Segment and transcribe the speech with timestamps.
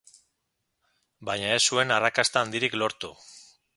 [1.29, 3.13] Baina ez zuen arrakasta handirik lortu.